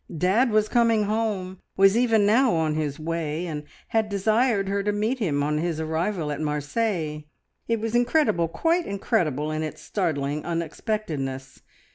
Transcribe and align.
Dad 0.17 0.49
was 0.49 0.67
coming 0.67 1.03
home, 1.03 1.59
was 1.77 1.95
even 1.95 2.25
now 2.25 2.55
on 2.55 2.73
his 2.73 2.99
way, 2.99 3.45
and 3.45 3.65
had 3.89 4.09
desired 4.09 4.67
her 4.67 4.81
to 4.81 4.91
meet 4.91 5.19
him 5.19 5.43
on 5.43 5.59
his 5.59 5.79
arrival 5.79 6.31
at 6.31 6.41
Marseilles. 6.41 7.25
It 7.67 7.79
was 7.79 7.93
incredible, 7.93 8.47
quite 8.47 8.87
incredible 8.87 9.51
in 9.51 9.61
its 9.61 9.79
startling 9.79 10.43
unexpectedness. 10.43 11.61